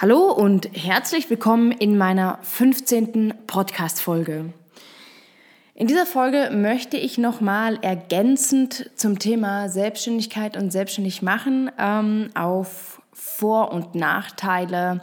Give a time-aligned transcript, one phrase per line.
[0.00, 3.34] Hallo und herzlich willkommen in meiner 15.
[3.48, 4.52] Podcast-Folge.
[5.74, 13.02] In dieser Folge möchte ich nochmal ergänzend zum Thema Selbstständigkeit und selbstständig machen ähm, auf
[13.12, 15.02] Vor- und Nachteile,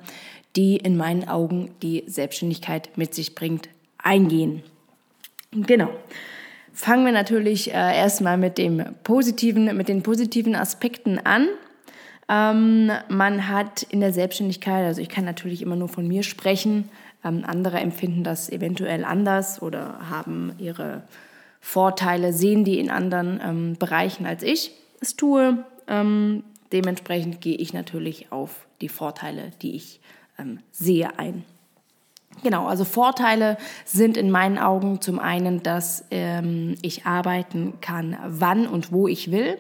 [0.56, 3.68] die in meinen Augen die Selbstständigkeit mit sich bringt,
[3.98, 4.64] eingehen.
[5.52, 5.90] Genau.
[6.72, 11.50] Fangen wir natürlich äh, erstmal mit dem positiven, mit den positiven Aspekten an.
[12.28, 16.90] Ähm, man hat in der Selbstständigkeit, also ich kann natürlich immer nur von mir sprechen,
[17.24, 21.04] ähm, andere empfinden das eventuell anders oder haben ihre
[21.60, 25.64] Vorteile, sehen die in anderen ähm, Bereichen als ich es tue.
[25.88, 30.00] Ähm, dementsprechend gehe ich natürlich auf die Vorteile, die ich
[30.38, 31.44] ähm, sehe, ein.
[32.44, 38.68] Genau, also Vorteile sind in meinen Augen zum einen, dass ähm, ich arbeiten kann, wann
[38.68, 39.58] und wo ich will.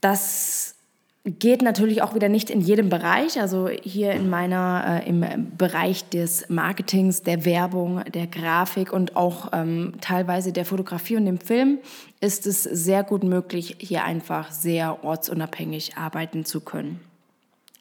[0.00, 0.76] Das
[1.24, 3.40] geht natürlich auch wieder nicht in jedem Bereich.
[3.40, 9.50] Also hier in meiner, äh, im Bereich des Marketings, der Werbung, der Grafik und auch
[9.52, 11.78] ähm, teilweise der Fotografie und dem Film
[12.20, 17.00] ist es sehr gut möglich, hier einfach sehr ortsunabhängig arbeiten zu können.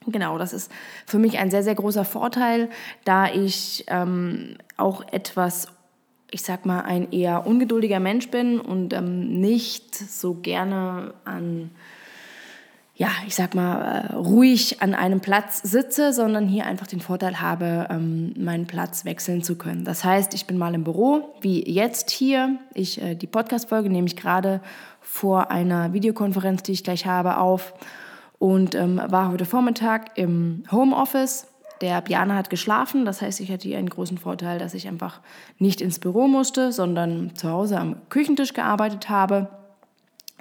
[0.08, 0.72] Genau, das ist
[1.06, 2.70] für mich ein sehr, sehr großer Vorteil,
[3.06, 5.68] da ich ähm, auch etwas
[6.32, 11.72] ich sag mal, ein eher ungeduldiger Mensch bin und ähm, nicht so gerne an
[13.00, 17.40] ja, ich sag mal, äh, ruhig an einem Platz sitze, sondern hier einfach den Vorteil
[17.40, 19.86] habe, ähm, meinen Platz wechseln zu können.
[19.86, 22.60] Das heißt, ich bin mal im Büro, wie jetzt hier.
[22.74, 24.60] Ich, äh, die Podcast-Folge nehme ich gerade
[25.00, 27.74] vor einer Videokonferenz, die ich gleich habe, auf
[28.38, 31.48] und ähm, war heute Vormittag im Homeoffice.
[31.80, 35.22] Der Piana hat geschlafen, das heißt, ich hatte hier einen großen Vorteil, dass ich einfach
[35.58, 39.48] nicht ins Büro musste, sondern zu Hause am Küchentisch gearbeitet habe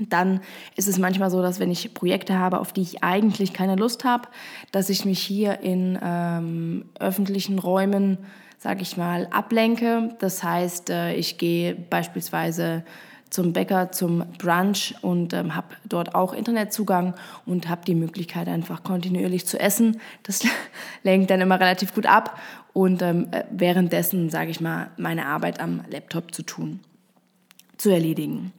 [0.00, 0.40] dann
[0.76, 4.04] ist es manchmal so, dass wenn ich Projekte habe, auf die ich eigentlich keine Lust
[4.04, 4.28] habe,
[4.72, 8.18] dass ich mich hier in ähm, öffentlichen Räumen,
[8.58, 10.16] sage ich mal, ablenke.
[10.18, 12.84] Das heißt, äh, ich gehe beispielsweise
[13.30, 17.14] zum Bäcker, zum Brunch und ähm, habe dort auch Internetzugang
[17.46, 20.00] und habe die Möglichkeit einfach kontinuierlich zu essen.
[20.22, 20.42] Das
[21.02, 22.38] lenkt dann immer relativ gut ab
[22.72, 26.80] und ähm, äh, währenddessen, sage ich mal, meine Arbeit am Laptop zu tun,
[27.76, 28.52] zu erledigen.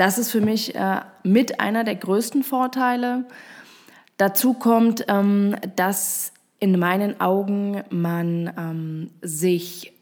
[0.00, 3.26] Das ist für mich äh, mit einer der größten Vorteile.
[4.16, 9.92] Dazu kommt, ähm, dass in meinen Augen man ähm, sich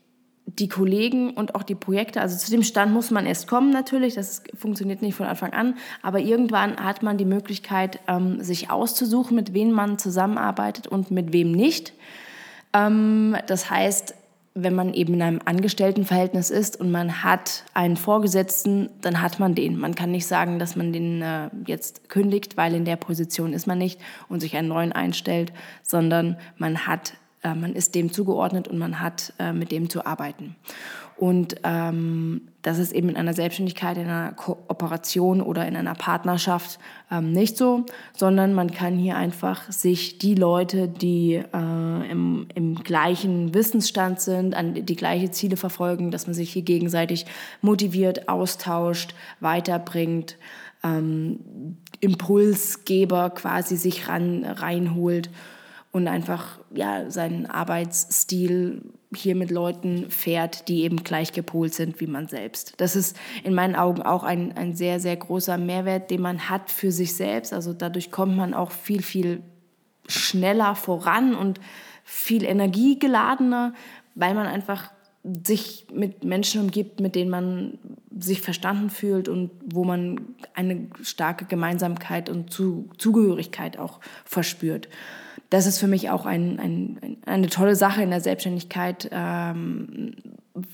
[0.46, 4.14] die Kollegen und auch die Projekte, also zu dem Stand muss man erst kommen natürlich,
[4.14, 9.34] das funktioniert nicht von Anfang an, aber irgendwann hat man die Möglichkeit, ähm, sich auszusuchen,
[9.34, 11.92] mit wem man zusammenarbeitet und mit wem nicht.
[12.72, 14.14] Ähm, das heißt,
[14.62, 19.54] wenn man eben in einem Angestelltenverhältnis ist und man hat einen Vorgesetzten, dann hat man
[19.54, 19.78] den.
[19.78, 23.66] Man kann nicht sagen, dass man den äh, jetzt kündigt, weil in der Position ist
[23.66, 25.52] man nicht und sich einen neuen einstellt,
[25.82, 30.04] sondern man hat, äh, man ist dem zugeordnet und man hat äh, mit dem zu
[30.06, 30.56] arbeiten.
[31.18, 36.78] Und ähm, das ist eben in einer Selbstständigkeit, in einer Kooperation oder in einer Partnerschaft
[37.10, 42.76] ähm, nicht so, sondern man kann hier einfach sich die Leute, die äh, im, im
[42.76, 47.26] gleichen Wissensstand sind, an die gleiche Ziele verfolgen, dass man sich hier gegenseitig
[47.62, 50.36] motiviert, austauscht, weiterbringt,
[50.84, 51.40] ähm,
[51.98, 55.30] Impulsgeber quasi sich ran, reinholt
[55.90, 58.82] und einfach ja, seinen Arbeitsstil
[59.14, 62.74] hier mit Leuten fährt, die eben gleich gepolt sind wie man selbst.
[62.76, 66.70] Das ist in meinen Augen auch ein, ein sehr, sehr großer Mehrwert, den man hat
[66.70, 67.54] für sich selbst.
[67.54, 69.42] Also dadurch kommt man auch viel, viel
[70.06, 71.58] schneller voran und
[72.04, 73.72] viel energiegeladener,
[74.14, 74.90] weil man einfach
[75.46, 77.78] sich mit Menschen umgibt, mit denen man
[78.18, 80.20] sich verstanden fühlt und wo man
[80.54, 84.88] eine starke Gemeinsamkeit und Zugehörigkeit auch verspürt
[85.50, 89.08] das ist für mich auch ein, ein, eine tolle Sache in der Selbstständigkeit.
[89.12, 90.14] Ähm,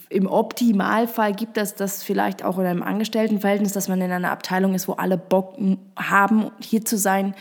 [0.09, 4.75] Im Optimalfall gibt es das vielleicht auch in einem Angestelltenverhältnis, dass man in einer Abteilung
[4.75, 5.57] ist, wo alle Bock
[5.97, 7.35] haben, hier zu sein,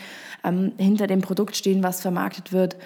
[0.44, 2.76] ähm, hinter dem Produkt stehen, was vermarktet wird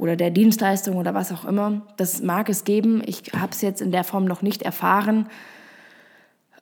[0.00, 1.82] oder der Dienstleistung oder was auch immer.
[1.98, 3.02] Das mag es geben.
[3.04, 5.28] Ich habe es jetzt in der Form noch nicht erfahren.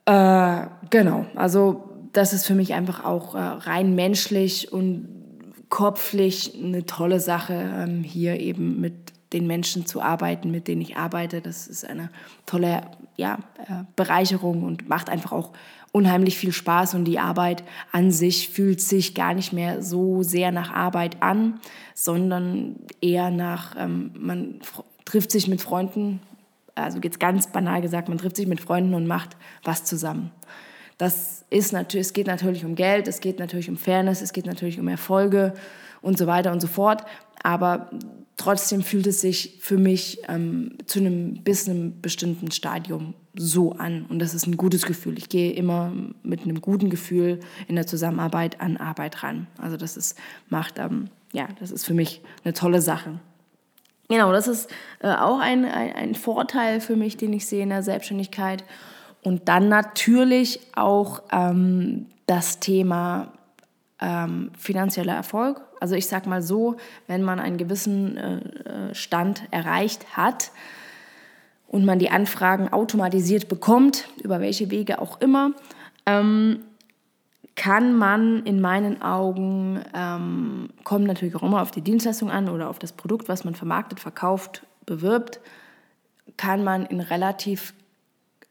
[0.07, 5.18] Äh, genau, also das ist für mich einfach auch äh, rein menschlich und
[5.69, 8.95] kopflich eine tolle Sache, ähm, hier eben mit
[9.33, 11.41] den Menschen zu arbeiten, mit denen ich arbeite.
[11.41, 12.11] Das ist eine
[12.47, 12.83] tolle
[13.17, 15.53] ja, äh, Bereicherung und macht einfach auch
[15.93, 20.53] unheimlich viel Spaß und die Arbeit an sich fühlt sich gar nicht mehr so sehr
[20.53, 21.61] nach Arbeit an,
[21.95, 24.61] sondern eher nach, ähm, man
[25.05, 26.21] trifft sich mit Freunden,
[26.75, 30.31] also jetzt ganz banal gesagt, man trifft sich mit Freunden und macht was zusammen.
[30.99, 34.47] Das ist natürlich, es geht natürlich um Geld, es geht natürlich um Fairness, es geht
[34.47, 35.55] natürlich um Erfolge
[36.03, 37.05] und so weiter und so fort.
[37.43, 37.91] Aber
[38.37, 44.07] trotzdem fühlt es sich für mich ähm, zu einem bis einem bestimmten Stadium so an.
[44.09, 45.17] Und das ist ein gutes Gefühl.
[45.19, 45.93] Ich gehe immer
[46.25, 49.47] mit einem guten Gefühl in der Zusammenarbeit an Arbeit ran.
[49.59, 50.19] Also das ist,
[50.49, 53.21] macht, ähm, ja, das ist für mich eine tolle Sache.
[54.09, 54.71] Genau, das ist
[55.01, 58.65] äh, auch ein, ein, ein Vorteil für mich, den ich sehe in der Selbstständigkeit.
[59.23, 63.33] Und dann natürlich auch ähm, das Thema
[64.01, 65.63] ähm, finanzieller Erfolg.
[65.81, 66.77] Also ich sage mal so,
[67.07, 70.51] wenn man einen gewissen äh, Stand erreicht hat
[71.67, 75.53] und man die Anfragen automatisiert bekommt, über welche Wege auch immer,
[76.07, 76.61] ähm,
[77.55, 82.71] kann man in meinen Augen, ähm, kommt natürlich auch immer auf die Dienstleistung an oder
[82.71, 85.41] auf das Produkt, was man vermarktet, verkauft, bewirbt,
[86.37, 87.75] kann man in relativ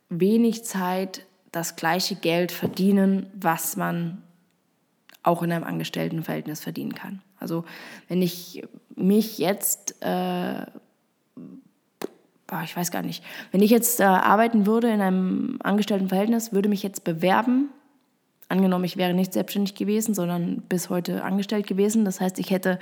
[0.10, 4.22] wenig Zeit das gleiche Geld verdienen, was man
[5.24, 7.22] auch in einem Angestelltenverhältnis verdienen kann.
[7.40, 7.66] Also
[8.08, 8.64] wenn ich
[8.96, 10.62] mich jetzt, äh,
[12.64, 16.84] ich weiß gar nicht, wenn ich jetzt äh, arbeiten würde in einem Angestelltenverhältnis, würde mich
[16.84, 17.70] jetzt bewerben,
[18.50, 22.06] angenommen, ich wäre nicht selbstständig gewesen, sondern bis heute angestellt gewesen.
[22.06, 22.80] Das heißt, ich hätte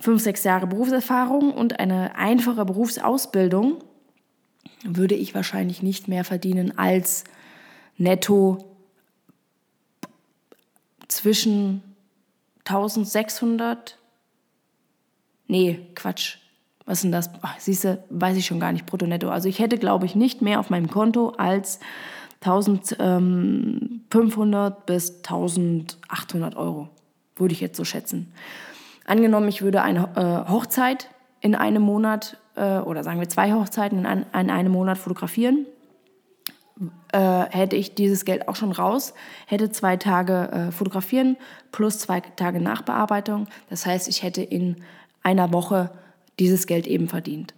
[0.00, 3.84] fünf, sechs Jahre Berufserfahrung und eine einfache Berufsausbildung,
[4.84, 7.24] würde ich wahrscheinlich nicht mehr verdienen als
[7.96, 8.76] netto
[11.08, 11.82] zwischen
[12.64, 13.98] 1600,
[15.46, 16.38] nee, Quatsch,
[16.86, 17.30] was ist denn das?
[17.42, 19.30] Ach, siehste, weiß ich schon gar nicht, brutto netto.
[19.30, 21.80] Also ich hätte, glaube ich, nicht mehr auf meinem Konto als
[22.42, 26.88] 1500 bis 1800 Euro,
[27.36, 28.32] würde ich jetzt so schätzen.
[29.06, 31.10] Angenommen, ich würde eine äh, Hochzeit
[31.44, 35.66] in einem Monat äh, oder sagen wir zwei Hochzeiten in, ein, in einem Monat fotografieren,
[37.12, 39.12] äh, hätte ich dieses Geld auch schon raus,
[39.46, 41.36] hätte zwei Tage äh, fotografieren
[41.70, 43.46] plus zwei Tage Nachbearbeitung.
[43.68, 44.76] Das heißt, ich hätte in
[45.22, 45.90] einer Woche
[46.38, 47.52] dieses Geld eben verdient.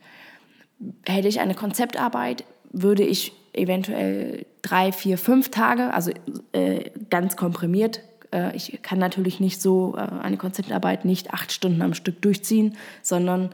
[1.07, 6.11] Hätte ich eine Konzeptarbeit, würde ich eventuell drei, vier, fünf Tage, also
[6.51, 8.01] äh, ganz komprimiert.
[8.33, 12.77] Äh, ich kann natürlich nicht so äh, eine Konzeptarbeit nicht acht Stunden am Stück durchziehen,
[13.03, 13.51] sondern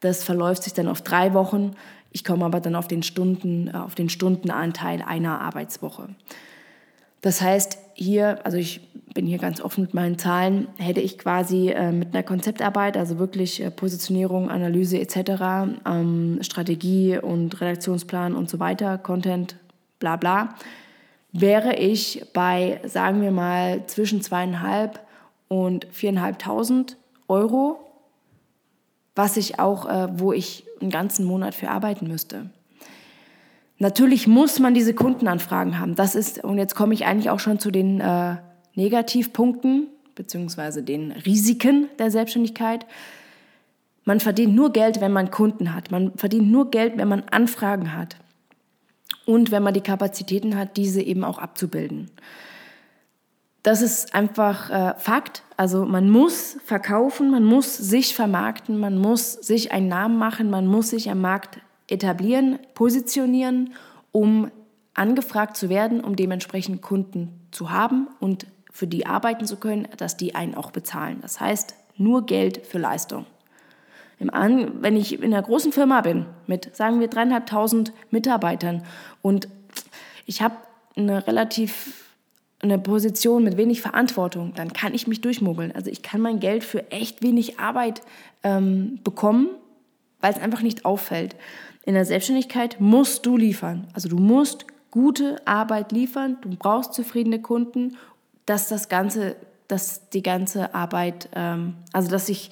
[0.00, 1.72] das verläuft sich dann auf drei Wochen.
[2.12, 6.08] Ich komme aber dann auf den, Stunden, äh, auf den Stundenanteil einer Arbeitswoche.
[7.20, 8.80] Das heißt, hier, also ich
[9.12, 13.62] bin hier ganz offen mit meinen Zahlen, hätte ich quasi mit einer Konzeptarbeit, also wirklich
[13.76, 19.56] Positionierung, Analyse etc., ähm, Strategie und Redaktionsplan und so weiter, Content,
[19.98, 20.54] bla bla,
[21.32, 25.00] wäre ich bei, sagen wir mal, zwischen zweieinhalb
[25.48, 26.96] und viereinhalbtausend
[27.28, 27.90] Euro
[29.20, 32.50] was ich auch, äh, wo ich einen ganzen Monat für arbeiten müsste.
[33.78, 35.94] Natürlich muss man diese Kundenanfragen haben.
[35.94, 38.36] Das ist, und jetzt komme ich eigentlich auch schon zu den äh,
[38.74, 42.86] Negativpunkten beziehungsweise den Risiken der Selbstständigkeit.
[44.04, 45.90] Man verdient nur Geld, wenn man Kunden hat.
[45.90, 48.16] Man verdient nur Geld, wenn man Anfragen hat.
[49.30, 52.10] Und wenn man die Kapazitäten hat, diese eben auch abzubilden
[53.62, 55.42] das ist einfach äh, Fakt.
[55.56, 60.66] Also man muss verkaufen, man muss sich vermarkten, man muss sich einen Namen machen, man
[60.66, 63.74] muss sich am Markt etablieren, positionieren,
[64.12, 64.50] um
[64.94, 70.16] angefragt zu werden, um dementsprechend Kunden zu haben und für die arbeiten zu können, dass
[70.16, 71.18] die einen auch bezahlen.
[71.20, 73.26] Das heißt, nur Geld für Leistung.
[74.20, 78.82] Wenn ich in einer großen Firma bin mit, sagen wir, dreieinhalbtausend Mitarbeitern
[79.22, 79.48] und
[80.26, 80.56] ich habe
[80.94, 81.94] eine relativ
[82.62, 85.72] eine Position mit wenig Verantwortung, dann kann ich mich durchmogeln.
[85.72, 88.02] Also ich kann mein Geld für echt wenig Arbeit
[88.42, 89.48] ähm, bekommen,
[90.20, 91.36] weil es einfach nicht auffällt.
[91.84, 93.88] In der Selbstständigkeit musst du liefern.
[93.94, 97.96] Also du musst gute Arbeit liefern, du brauchst zufriedene Kunden,
[98.44, 99.36] dass das Ganze,
[99.68, 102.50] dass die ganze Arbeit, ähm, also dass ich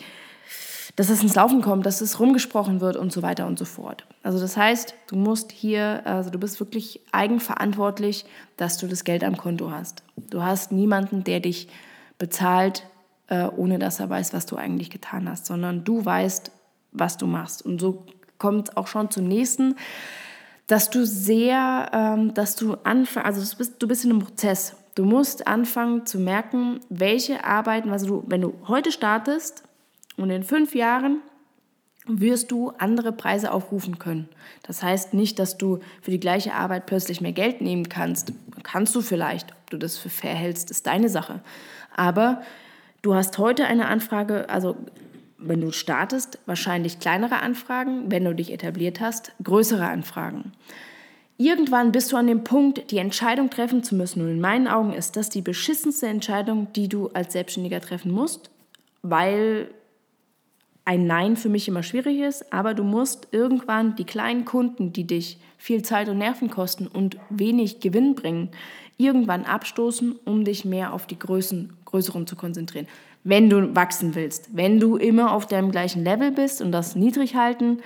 [0.99, 4.05] dass es ins Laufen kommt, dass es rumgesprochen wird und so weiter und so fort.
[4.25, 8.25] Also das heißt, du musst hier, also du bist wirklich eigenverantwortlich,
[8.57, 10.03] dass du das Geld am Konto hast.
[10.17, 11.69] Du hast niemanden, der dich
[12.19, 12.83] bezahlt,
[13.29, 16.51] äh, ohne dass er weiß, was du eigentlich getan hast, sondern du weißt,
[16.91, 17.65] was du machst.
[17.65, 18.05] Und so
[18.39, 19.77] kommt es auch schon zum nächsten,
[20.67, 24.75] dass du sehr, ähm, dass du anfängst, also du bist, du bist in einem Prozess.
[24.97, 29.63] Du musst anfangen zu merken, welche Arbeiten, also du, wenn du heute startest,
[30.19, 31.21] und in fünf Jahren
[32.09, 34.29] wirst du andere Preise aufrufen können.
[34.63, 38.33] Das heißt nicht, dass du für die gleiche Arbeit plötzlich mehr Geld nehmen kannst.
[38.63, 41.41] Kannst du vielleicht, ob du das für fair hältst, ist deine Sache.
[41.95, 42.43] Aber
[43.03, 44.77] du hast heute eine Anfrage, also
[45.39, 50.53] wenn du startest, wahrscheinlich kleinere Anfragen, wenn du dich etabliert hast, größere Anfragen.
[51.37, 54.23] Irgendwann bist du an dem Punkt, die Entscheidung treffen zu müssen.
[54.23, 58.51] Und in meinen Augen ist das die beschissenste Entscheidung, die du als Selbstständiger treffen musst,
[59.03, 59.71] weil
[60.89, 65.07] ein Nein für mich immer schwierig ist, aber du musst irgendwann die kleinen Kunden, die
[65.07, 68.49] dich viel Zeit und Nerven kosten und wenig Gewinn bringen,
[68.97, 72.89] irgendwann abstoßen, um dich mehr auf die Größen, größeren zu konzentrieren.
[73.23, 77.35] Wenn du wachsen willst, wenn du immer auf deinem gleichen Level bist und das niedrig
[77.35, 77.81] halten,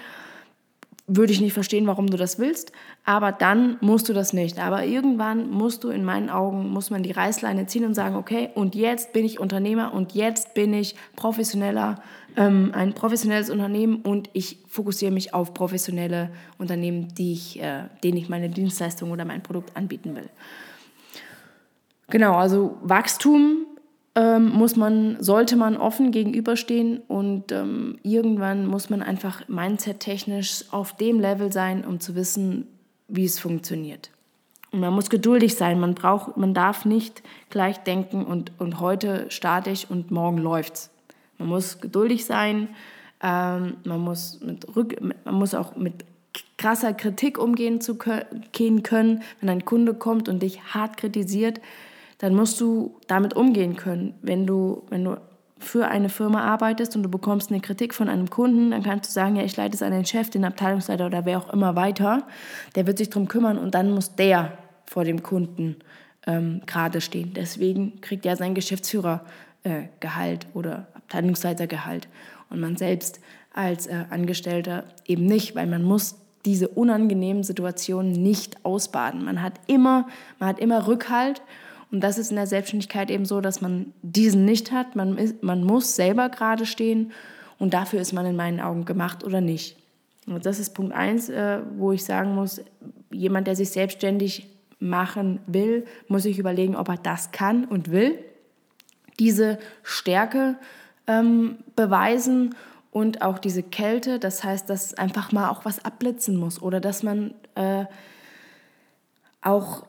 [1.06, 2.72] würde ich nicht verstehen, warum du das willst,
[3.04, 4.58] aber dann musst du das nicht.
[4.58, 8.50] Aber irgendwann musst du in meinen Augen, muss man die Reißleine ziehen und sagen, okay,
[8.54, 12.00] und jetzt bin ich Unternehmer und jetzt bin ich professioneller,
[12.36, 18.16] ähm, ein professionelles Unternehmen und ich fokussiere mich auf professionelle Unternehmen, die ich, äh, denen
[18.16, 20.30] ich meine Dienstleistung oder mein Produkt anbieten will.
[22.08, 23.66] Genau, also Wachstum
[24.14, 30.96] ähm, muss man, sollte man offen gegenüberstehen und ähm, irgendwann muss man einfach mindset-technisch auf
[30.96, 32.66] dem Level sein, um zu wissen,
[33.08, 34.10] wie es funktioniert.
[34.70, 39.30] Und man muss geduldig sein, man, braucht, man darf nicht gleich denken und, und heute
[39.30, 40.90] starte ich und morgen läuft's.
[41.38, 42.68] Man muss geduldig sein,
[43.22, 46.04] ähm, man, muss mit Rück, man muss auch mit
[46.58, 51.60] krasser Kritik umgehen zu können, wenn ein Kunde kommt und dich hart kritisiert
[52.22, 54.14] dann musst du damit umgehen können.
[54.22, 55.16] Wenn du, wenn du
[55.58, 59.12] für eine Firma arbeitest und du bekommst eine Kritik von einem Kunden, dann kannst du
[59.12, 62.22] sagen, ja, ich leite es an den Chef, den Abteilungsleiter oder wer auch immer weiter.
[62.76, 65.78] Der wird sich darum kümmern und dann muss der vor dem Kunden
[66.24, 67.32] ähm, gerade stehen.
[67.34, 72.06] Deswegen kriegt er sein Geschäftsführergehalt äh, oder Abteilungsleitergehalt
[72.50, 73.18] und man selbst
[73.52, 79.24] als äh, Angestellter eben nicht, weil man muss diese unangenehmen Situationen nicht ausbaden.
[79.24, 80.06] Man hat immer,
[80.38, 81.42] man hat immer Rückhalt
[81.92, 84.96] und das ist in der Selbstständigkeit eben so, dass man diesen nicht hat.
[84.96, 87.12] Man, ist, man muss selber gerade stehen
[87.58, 89.76] und dafür ist man in meinen Augen gemacht oder nicht.
[90.26, 92.62] Und das ist Punkt eins, äh, wo ich sagen muss,
[93.10, 98.18] jemand, der sich selbstständig machen will, muss sich überlegen, ob er das kann und will.
[99.18, 100.56] Diese Stärke
[101.06, 102.54] ähm, beweisen
[102.90, 107.02] und auch diese Kälte, das heißt, dass einfach mal auch was abblitzen muss oder dass
[107.02, 107.84] man äh,
[109.42, 109.84] auch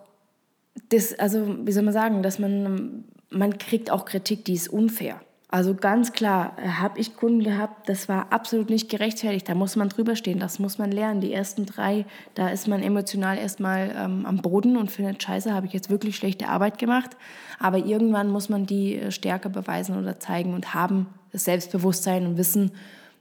[0.94, 5.20] das, also wie soll man sagen, dass man, man kriegt auch Kritik, die ist unfair.
[5.50, 9.48] Also ganz klar, habe ich Kunden gehabt, das war absolut nicht gerechtfertigt.
[9.48, 11.22] Da muss man drüber stehen, das muss man lernen.
[11.22, 15.68] Die ersten drei, da ist man emotional erstmal ähm, am Boden und findet, scheiße, habe
[15.68, 17.12] ich jetzt wirklich schlechte Arbeit gemacht.
[17.60, 22.38] Aber irgendwann muss man die äh, Stärke beweisen oder zeigen und haben das Selbstbewusstsein und
[22.38, 22.72] wissen,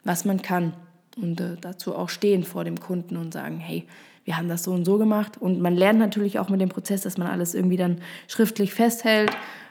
[0.03, 0.73] was man kann.
[1.21, 3.87] Und äh, dazu auch stehen vor dem Kunden und sagen, hey,
[4.25, 5.39] wir haben das so und so gemacht.
[5.41, 7.99] Und man lernt natürlich auch mit dem Prozess, dass man alles irgendwie dann
[8.29, 9.31] schriftlich festhält,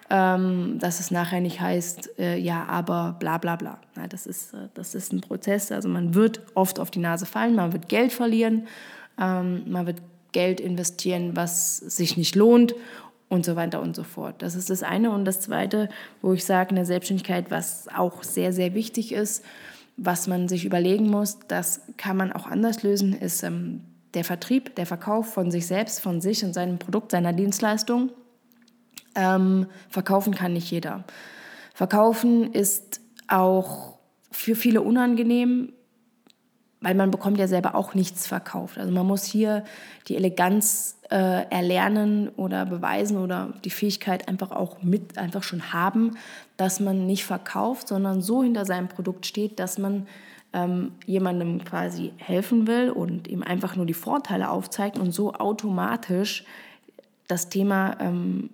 [0.10, 3.80] ähm, dass es nachher nicht heißt, äh, ja, aber bla bla bla.
[3.96, 5.72] Ja, das, ist, äh, das ist ein Prozess.
[5.72, 8.68] Also man wird oft auf die Nase fallen, man wird Geld verlieren,
[9.20, 10.02] ähm, man wird
[10.34, 12.76] Geld investieren, was sich nicht lohnt
[13.30, 14.42] und so weiter und so fort.
[14.42, 15.12] Das ist das eine.
[15.12, 15.88] Und das zweite,
[16.22, 19.46] wo ich sage, in der Selbstständigkeit, was auch sehr, sehr wichtig ist,
[19.96, 23.82] was man sich überlegen muss, das kann man auch anders lösen, ist ähm,
[24.14, 28.12] der Vertrieb, der Verkauf von sich selbst, von sich und seinem Produkt, seiner Dienstleistung.
[29.16, 31.04] Ähm, verkaufen kann nicht jeder.
[31.74, 33.98] Verkaufen ist auch
[34.32, 35.74] für viele unangenehm,
[36.82, 38.78] weil man bekommt ja selber auch nichts verkauft.
[38.78, 39.64] Also man muss hier
[40.08, 46.18] die Eleganz äh, erlernen oder beweisen oder die Fähigkeit einfach auch mit einfach schon haben,
[46.58, 50.08] dass man nicht verkauft, sondern so hinter seinem Produkt steht, dass man
[50.54, 56.46] ähm, jemandem quasi helfen will und ihm einfach nur die Vorteile aufzeigt und so automatisch
[57.28, 58.50] das Thema ähm,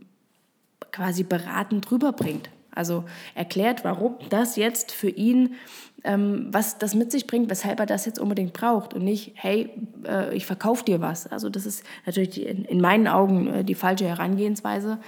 [0.91, 2.49] quasi beratend rüberbringt.
[2.77, 3.03] Also
[3.35, 5.55] erklärt, warum das jetzt für ihn,
[6.03, 9.69] ähm, was das mit sich bringt, weshalb er das jetzt unbedingt braucht und nicht, hey,
[10.05, 11.27] äh, ich verkaufe dir was.
[11.27, 14.99] Also das ist natürlich die, in, in, meinen Augen äh, die falsche Herangehensweise.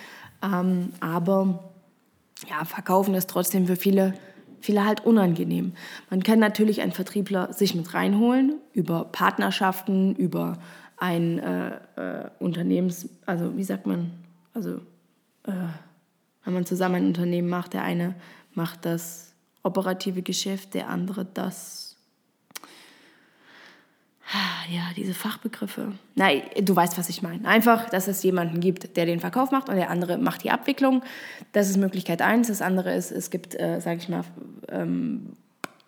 [0.44, 1.72] Ähm, aber
[2.50, 4.14] ja, verkaufen ist trotzdem für viele
[4.62, 5.74] viele halt unangenehm.
[6.10, 10.58] Man kann natürlich einen Vertriebler sich mit reinholen über Partnerschaften, über
[10.98, 14.12] ein äh, äh, Unternehmens, also wie sagt man,
[14.54, 14.82] also
[15.44, 15.52] äh,
[16.44, 18.16] wenn man zusammen ein Unternehmen macht, der eine
[18.54, 21.90] macht das operative Geschäft, der andere das
[24.72, 25.94] ja, diese Fachbegriffe.
[26.16, 27.48] Nein, du weißt, was ich meine.
[27.48, 31.02] Einfach, dass es jemanden gibt, der den Verkauf macht und der andere macht die Abwicklung.
[31.52, 32.48] Das ist Möglichkeit eins.
[32.48, 34.24] Das andere ist, es gibt, äh, sage ich mal,
[34.68, 35.34] ähm,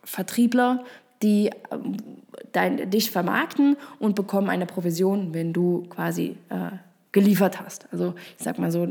[0.03, 0.84] Vertriebler,
[1.22, 1.53] die äh,
[2.51, 6.72] dein, dich vermarkten und bekommen eine Provision, wenn du quasi äh,
[7.12, 7.88] geliefert hast.
[7.91, 8.88] Also ich sag mal so,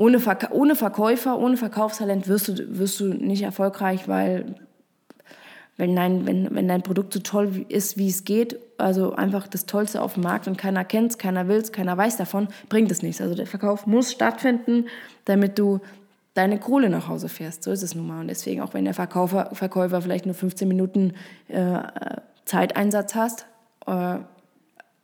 [0.00, 4.54] ohne, Verka ohne Verkäufer, ohne Verkaufstalent wirst du, wirst du nicht erfolgreich, weil
[5.76, 9.66] wenn dein, wenn, wenn dein Produkt so toll ist, wie es geht, also einfach das
[9.66, 12.90] Tollste auf dem Markt und keiner kennt es, keiner will es, keiner weiß davon, bringt
[12.90, 13.20] es nichts.
[13.20, 14.86] Also der Verkauf muss stattfinden,
[15.26, 15.80] damit du
[16.32, 17.62] deine Kohle nach Hause fährst.
[17.62, 18.22] So ist es nun mal.
[18.22, 21.12] Und deswegen, auch wenn der Verkäufer, Verkäufer vielleicht nur 15 Minuten
[21.48, 21.82] äh,
[22.46, 23.44] Zeiteinsatz hast,
[23.86, 24.16] äh,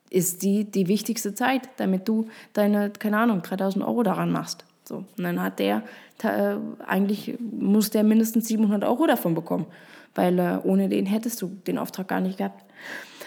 [0.08, 4.64] ist die die wichtigste Zeit, damit du deine, keine Ahnung, 3000 Euro daran machst.
[4.86, 5.04] So.
[5.16, 5.82] Und dann hat der,
[6.22, 9.66] äh, eigentlich muss der mindestens 700 Euro davon bekommen,
[10.14, 12.64] weil äh, ohne den hättest du den Auftrag gar nicht gehabt.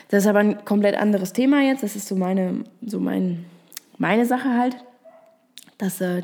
[0.09, 1.83] Das ist aber ein komplett anderes Thema jetzt.
[1.83, 3.45] Das ist so meine, so mein,
[3.97, 4.75] meine Sache halt
[5.79, 6.21] dass, äh,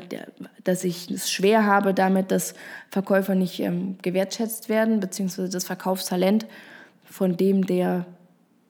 [0.62, 2.54] dass ich es schwer habe damit, dass
[2.90, 6.46] Verkäufer nicht ähm, gewertschätzt werden, beziehungsweise das Verkaufstalent
[7.04, 8.06] von dem, der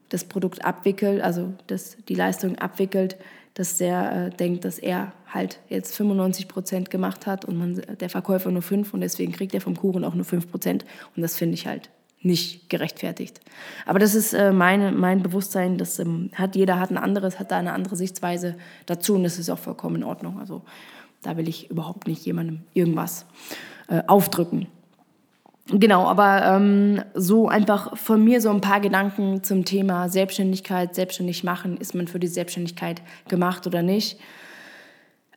[0.09, 3.17] das Produkt abwickelt, also das, die Leistung abwickelt,
[3.57, 8.11] dass der äh, denkt, dass er halt jetzt 95 Prozent gemacht hat und man, der
[8.11, 10.85] Verkäufer nur 5 und deswegen kriegt er vom Kuchen auch nur 5 Prozent.
[11.17, 11.89] Und das finde ich halt
[12.21, 13.41] nicht gerechtfertigt.
[13.87, 17.51] Aber das ist äh, meine, mein Bewusstsein, das ähm, hat jeder hat ein anderes, hat
[17.51, 20.39] da eine andere Sichtweise dazu und das ist auch vollkommen in Ordnung.
[20.39, 20.63] Also
[21.23, 23.25] da will ich überhaupt nicht jemandem irgendwas
[23.89, 24.67] äh, aufdrücken.
[25.69, 31.43] Genau, aber ähm, so einfach von mir so ein paar Gedanken zum Thema Selbstständigkeit, selbstständig
[31.43, 34.21] machen, ist man für die Selbstständigkeit gemacht oder nicht.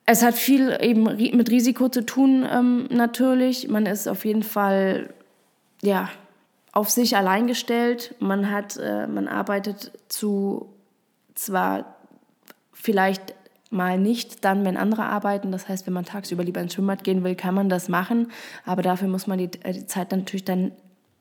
[0.05, 3.69] Es hat viel eben mit Risiko zu tun, ähm, natürlich.
[3.69, 5.13] Man ist auf jeden Fall,
[5.81, 6.09] ja,
[6.73, 8.13] auf sich allein gestellt.
[8.19, 10.69] Man hat, äh, man arbeitet zu
[11.33, 11.95] zwar
[12.71, 13.33] vielleicht
[13.69, 15.51] mal nicht dann, wenn andere arbeiten.
[15.51, 18.31] Das heißt, wenn man tagsüber lieber ins Schwimmbad gehen will, kann man das machen.
[18.65, 20.71] Aber dafür muss man die, äh, die Zeit dann natürlich dann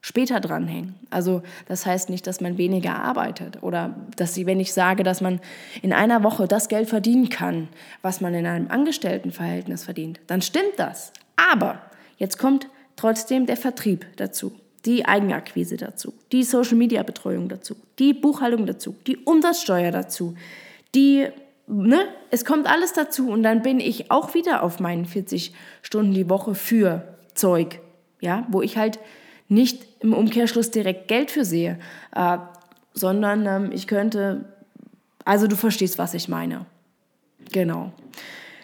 [0.00, 0.94] später dranhängen.
[1.10, 5.20] Also das heißt nicht, dass man weniger arbeitet oder dass sie, wenn ich sage, dass
[5.20, 5.40] man
[5.82, 7.68] in einer Woche das Geld verdienen kann,
[8.00, 11.12] was man in einem Angestelltenverhältnis verdient, dann stimmt das.
[11.36, 11.80] Aber
[12.16, 14.52] jetzt kommt trotzdem der Vertrieb dazu
[14.84, 20.34] die Eigenakquise dazu, die Social-Media-Betreuung dazu, die Buchhaltung dazu, die Umsatzsteuer dazu,
[20.94, 21.28] die,
[21.68, 26.12] ne, es kommt alles dazu und dann bin ich auch wieder auf meinen 40 Stunden
[26.12, 27.80] die Woche für Zeug,
[28.20, 28.98] ja, wo ich halt
[29.48, 31.78] nicht im Umkehrschluss direkt Geld für sehe,
[32.14, 32.38] äh,
[32.92, 34.44] sondern ähm, ich könnte,
[35.24, 36.66] also du verstehst, was ich meine.
[37.52, 37.92] Genau.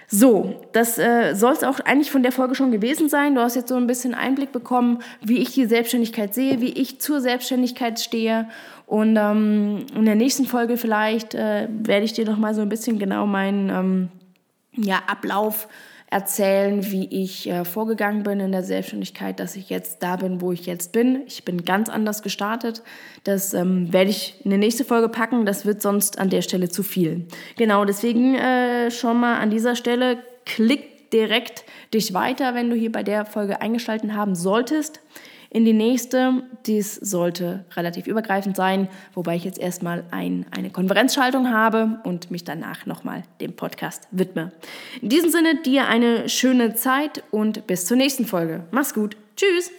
[0.09, 3.35] So, das äh, soll es auch eigentlich von der Folge schon gewesen sein.
[3.35, 7.01] Du hast jetzt so ein bisschen Einblick bekommen, wie ich die Selbstständigkeit sehe, wie ich
[7.01, 8.49] zur Selbstständigkeit stehe.
[8.87, 12.69] Und ähm, in der nächsten Folge vielleicht äh, werde ich dir noch mal so ein
[12.69, 14.09] bisschen genau meinen ähm,
[14.77, 15.69] ja, Ablauf
[16.15, 20.53] erzählen, wie ich äh, vorgegangen bin in der Selbstständigkeit, dass ich jetzt da bin, wo
[20.53, 21.23] ich jetzt bin.
[21.27, 22.85] Ich bin ganz anders gestartet.
[23.25, 25.45] Das ähm, werde ich in die nächste Folge packen.
[25.45, 27.27] Das wird sonst an der Stelle zu viel.
[27.57, 32.93] Genau, deswegen äh, schon mal an dieser Stelle klick direkt dich weiter, wenn du hier
[32.93, 35.01] bei der Folge eingeschaltet haben solltest
[35.55, 36.43] in die nächste.
[36.67, 42.45] Dies sollte relativ übergreifend sein, wobei ich jetzt erstmal ein, eine Konferenzschaltung habe und mich
[42.45, 44.53] danach nochmal dem Podcast widme.
[45.01, 48.65] In diesem Sinne, dir eine schöne Zeit und bis zur nächsten Folge.
[48.73, 49.17] Mach's gut.
[49.37, 49.71] Tschüss.